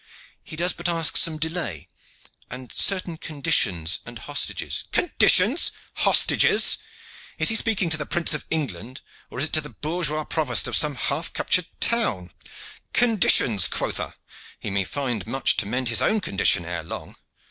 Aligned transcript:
He 0.43 0.55
does 0.55 0.73
but 0.73 0.89
ask 0.89 1.15
some 1.15 1.37
delay 1.37 1.87
and 2.49 2.71
certain 2.71 3.17
conditions 3.19 3.99
and 4.03 4.17
hostages" 4.17 4.85
"Conditions! 4.91 5.71
Hostages! 5.97 6.79
Is 7.37 7.49
he 7.49 7.55
speaking 7.55 7.91
to 7.91 7.97
the 7.97 8.07
Prince 8.07 8.33
of 8.33 8.47
England, 8.49 9.01
or 9.29 9.37
is 9.37 9.45
it 9.45 9.53
to 9.53 9.61
the 9.61 9.69
bourgeois 9.69 10.23
provost 10.23 10.67
of 10.67 10.75
some 10.75 10.95
half 10.95 11.31
captured 11.33 11.67
town! 11.79 12.31
Conditions, 12.93 13.67
quotha? 13.67 14.15
He 14.59 14.71
may 14.71 14.85
find 14.85 15.27
much 15.27 15.55
to 15.57 15.67
mend 15.67 15.89
in 15.89 15.91
his 15.91 16.01
own 16.01 16.19
condition 16.19 16.65
ere 16.65 16.81
long. 16.81 17.15